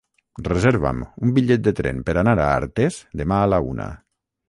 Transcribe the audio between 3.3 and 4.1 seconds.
a la una.